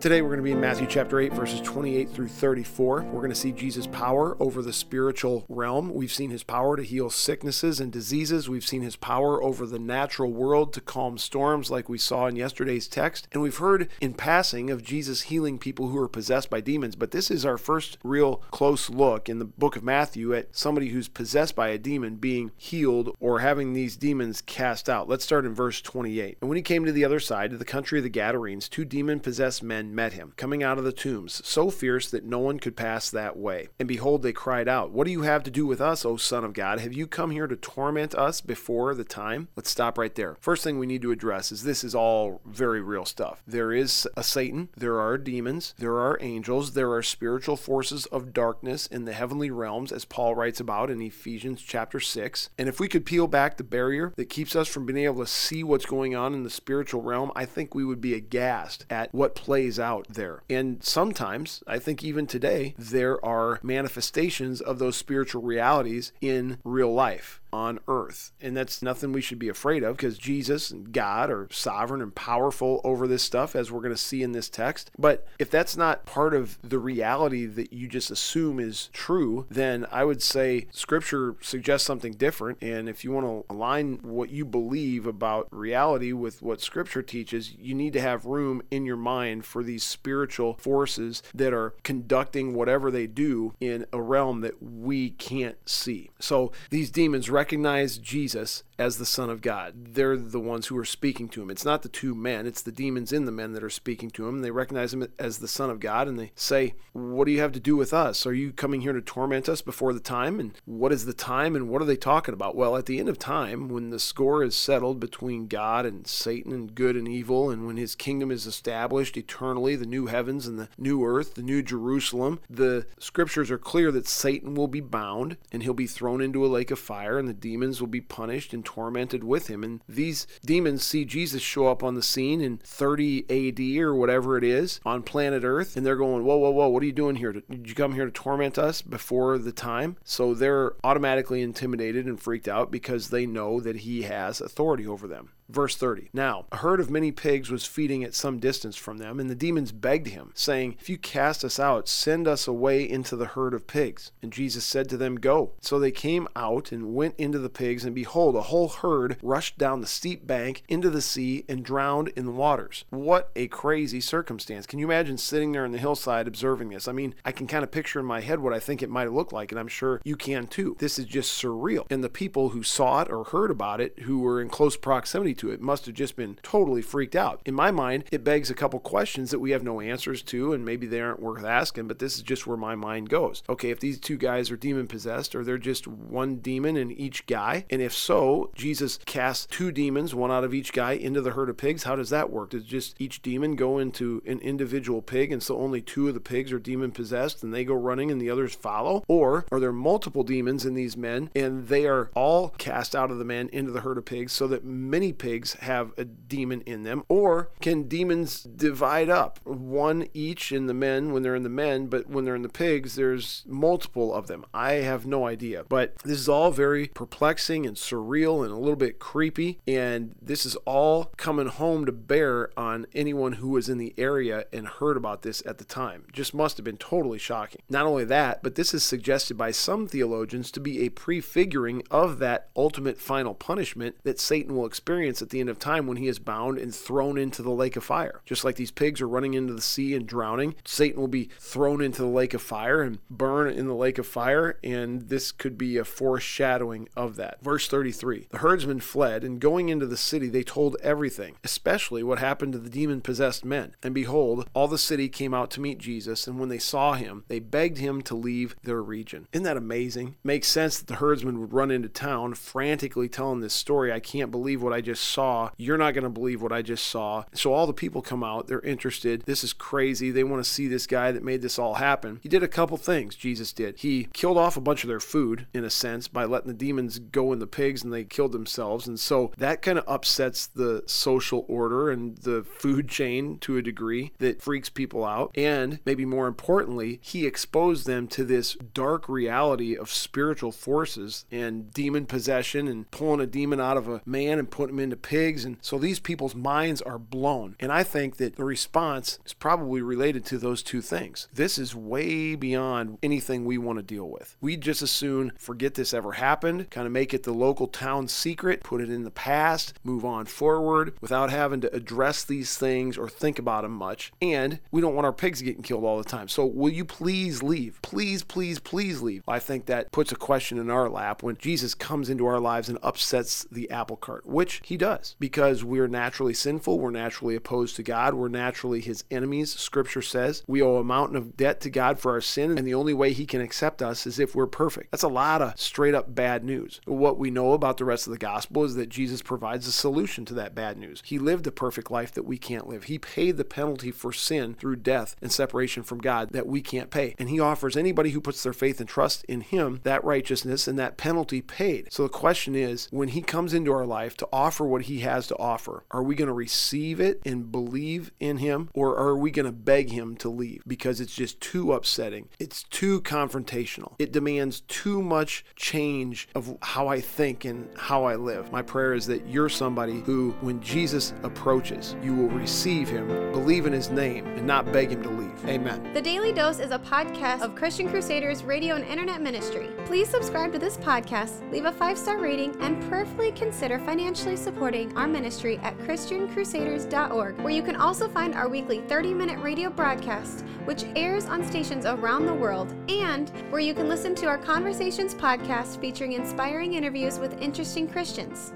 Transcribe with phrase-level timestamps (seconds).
[0.00, 3.02] Today we're going to be in Matthew chapter 8, verses 28 through 34.
[3.02, 5.92] We're going to see Jesus' power over the spiritual realm.
[5.92, 8.48] We've seen his power to heal sicknesses and diseases.
[8.48, 12.36] We've seen his power over the natural world to calm storms, like we saw in
[12.36, 13.26] yesterday's text.
[13.32, 16.94] And we've heard in passing of Jesus healing people who are possessed by demons.
[16.94, 20.90] But this is our first real close look in the book of Matthew at somebody
[20.90, 25.08] who's possessed by a demon being healed or having these demons cast out.
[25.08, 26.38] Let's start in verse 28.
[26.40, 28.84] And when he came to the other side, to the country of the Gadarenes, two
[28.84, 32.58] demon possessed men met him, coming out of the tombs, so fierce that no one
[32.58, 33.68] could pass that way.
[33.78, 36.44] And behold, they cried out, What do you have to do with us, O Son
[36.44, 36.80] of God?
[36.80, 39.48] Have you come here to torment us before the time?
[39.56, 40.36] Let's stop right there.
[40.40, 43.42] First thing we need to address is this is all very real stuff.
[43.46, 48.32] There is a Satan, there are demons, there are angels, there are spiritual forces of
[48.32, 52.50] darkness in the heavenly realms, as Paul writes about in Ephesians chapter 6.
[52.58, 55.26] And if we could peel back the barrier that keeps us from being able to
[55.26, 59.14] see what's going on in the spiritual realm, I think we would be aghast at
[59.14, 60.42] what plays out there.
[60.48, 66.92] And sometimes, I think even today, there are manifestations of those spiritual realities in real
[66.92, 68.32] life on earth.
[68.40, 72.14] And that's nothing we should be afraid of because Jesus and God are sovereign and
[72.14, 74.90] powerful over this stuff, as we're going to see in this text.
[74.98, 79.86] But if that's not part of the reality that you just assume is true, then
[79.90, 82.58] I would say Scripture suggests something different.
[82.62, 87.54] And if you want to align what you believe about reality with what Scripture teaches,
[87.54, 92.54] you need to have room in your mind for these spiritual forces that are conducting
[92.54, 96.10] whatever they do in a realm that we can't see.
[96.18, 99.94] So these demons recognize Jesus as the Son of God.
[99.94, 101.50] They're the ones who are speaking to him.
[101.50, 104.28] It's not the two men, it's the demons in the men that are speaking to
[104.28, 104.40] him.
[104.40, 107.52] They recognize him as the Son of God and they say, What do you have
[107.52, 108.26] to do with us?
[108.26, 110.40] Are you coming here to torment us before the time?
[110.40, 112.56] And what is the time and what are they talking about?
[112.56, 116.52] Well, at the end of time, when the score is settled between God and Satan
[116.52, 120.58] and good and evil, and when his kingdom is established eternally, the new heavens and
[120.58, 125.36] the new earth, the new Jerusalem, the scriptures are clear that Satan will be bound
[125.52, 128.52] and he'll be thrown into a lake of fire and the demons will be punished
[128.52, 129.62] and tormented with him.
[129.62, 134.36] And these demons see Jesus show up on the scene in 30 AD or whatever
[134.36, 137.16] it is on planet Earth, and they're going, Whoa, whoa, whoa, what are you doing
[137.16, 137.32] here?
[137.32, 139.96] Did you come here to torment us before the time?
[140.04, 145.06] So they're automatically intimidated and freaked out because they know that he has authority over
[145.06, 145.30] them.
[145.48, 146.10] Verse 30.
[146.12, 149.34] Now, a herd of many pigs was feeding at some distance from them, and the
[149.34, 153.54] demons begged him, saying, If you cast us out, send us away into the herd
[153.54, 154.12] of pigs.
[154.20, 155.52] And Jesus said to them, Go.
[155.60, 159.56] So they came out and went into the pigs, and behold, a whole herd rushed
[159.56, 162.84] down the steep bank into the sea and drowned in the waters.
[162.90, 164.66] What a crazy circumstance.
[164.66, 166.88] Can you imagine sitting there on the hillside observing this?
[166.88, 169.12] I mean, I can kind of picture in my head what I think it might
[169.12, 170.76] look like, and I'm sure you can too.
[170.78, 171.86] This is just surreal.
[171.90, 175.37] And the people who saw it or heard about it, who were in close proximity
[175.38, 177.40] to it must have just been totally freaked out.
[177.44, 180.64] In my mind, it begs a couple questions that we have no answers to, and
[180.64, 183.42] maybe they aren't worth asking, but this is just where my mind goes.
[183.48, 187.26] Okay, if these two guys are demon possessed, or they're just one demon in each
[187.26, 191.32] guy, and if so, Jesus casts two demons, one out of each guy, into the
[191.32, 192.50] herd of pigs, how does that work?
[192.50, 196.20] Does just each demon go into an individual pig, and so only two of the
[196.20, 199.04] pigs are demon possessed, and they go running and the others follow?
[199.08, 203.18] Or are there multiple demons in these men, and they are all cast out of
[203.18, 205.27] the men into the herd of pigs, so that many pigs
[205.60, 207.04] have a demon in them?
[207.08, 209.40] Or can demons divide up?
[209.44, 212.48] One each in the men when they're in the men, but when they're in the
[212.48, 214.44] pigs, there's multiple of them.
[214.52, 215.64] I have no idea.
[215.68, 219.60] But this is all very perplexing and surreal and a little bit creepy.
[219.66, 224.44] And this is all coming home to bear on anyone who was in the area
[224.52, 226.04] and heard about this at the time.
[226.12, 227.62] Just must have been totally shocking.
[227.68, 232.18] Not only that, but this is suggested by some theologians to be a prefiguring of
[232.18, 236.08] that ultimate final punishment that Satan will experience at the end of time when he
[236.08, 238.20] is bound and thrown into the lake of fire.
[238.24, 241.80] Just like these pigs are running into the sea and drowning, Satan will be thrown
[241.80, 245.56] into the lake of fire and burn in the lake of fire, and this could
[245.56, 247.42] be a foreshadowing of that.
[247.42, 252.18] Verse 33 The herdsmen fled, and going into the city, they told everything, especially what
[252.18, 253.74] happened to the demon possessed men.
[253.82, 257.24] And behold, all the city came out to meet Jesus, and when they saw him,
[257.28, 259.26] they begged him to leave their region.
[259.32, 260.16] Isn't that amazing?
[260.22, 263.92] Makes sense that the herdsmen would run into town frantically telling this story.
[263.92, 265.50] I can't believe what I just saw.
[265.56, 267.24] You're not going to believe what I just saw.
[267.32, 268.46] So all the people come out.
[268.46, 269.22] They're interested.
[269.22, 270.10] This is crazy.
[270.10, 272.20] They want to see this guy that made this all happen.
[272.22, 273.78] He did a couple things, Jesus did.
[273.78, 276.98] He killed off a bunch of their food, in a sense, by letting the demons
[276.98, 278.86] go in the pigs and they killed themselves.
[278.86, 283.62] And so that kind of upsets the social order and the food chain to a
[283.62, 285.30] degree that freaks people out.
[285.34, 291.72] And maybe more importantly, he exposed them to this dark reality of spiritual forces and
[291.72, 295.44] demon possession and pulling a demon out of a man and putting him into pigs.
[295.44, 297.56] And so these people's minds are blown.
[297.60, 301.28] And I think that the response is probably related to those two things.
[301.32, 304.36] This is way beyond anything we want to deal with.
[304.40, 308.08] We just as soon forget this ever happened, kind of make it the local town
[308.08, 312.96] secret, put it in the past, move on forward without having to address these things
[312.96, 314.12] or think about them much.
[314.22, 316.28] And we don't want our pigs getting killed all the time.
[316.28, 317.78] So will you please leave?
[317.82, 319.22] Please, please, please leave.
[319.28, 322.68] I think that puts a question in our lap when Jesus comes into our lives
[322.68, 327.76] and upsets the apple cart, which he does because we're naturally sinful, we're naturally opposed
[327.76, 329.54] to God, we're naturally his enemies.
[329.54, 332.74] Scripture says we owe a mountain of debt to God for our sin, and the
[332.74, 334.90] only way he can accept us is if we're perfect.
[334.90, 336.80] That's a lot of straight up bad news.
[336.84, 340.24] What we know about the rest of the gospel is that Jesus provides a solution
[340.26, 341.02] to that bad news.
[341.04, 342.84] He lived a perfect life that we can't live.
[342.84, 346.90] He paid the penalty for sin through death and separation from God that we can't
[346.90, 347.14] pay.
[347.18, 350.78] And he offers anybody who puts their faith and trust in him that righteousness and
[350.78, 351.92] that penalty paid.
[351.92, 355.26] So the question is when he comes into our life to offer what he has
[355.28, 359.30] to offer, are we going to receive it and believe in him or are we
[359.30, 362.28] going to beg him to leave because it's just too upsetting?
[362.38, 363.94] It's too confrontational.
[363.98, 368.52] It demands too much change of how I think and how I live.
[368.52, 373.66] My prayer is that you're somebody who, when Jesus approaches, you will receive him, believe
[373.66, 375.44] in his name, and not beg him to leave.
[375.46, 375.92] Amen.
[375.94, 379.70] The Daily Dose is a podcast of Christian Crusaders radio and internet ministry.
[379.86, 384.92] Please subscribe to this podcast, leave a five star rating, and prayerfully consider financially supporting
[384.96, 390.44] our ministry at ChristianCrusaders.org, where you can also find our weekly 30 minute radio broadcast,
[390.64, 395.14] which airs on stations around the world, and where you can listen to our Conversations
[395.14, 398.52] podcast featuring inspiring interviews with interesting Christians.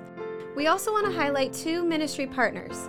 [0.57, 2.89] We also want to highlight two ministry partners.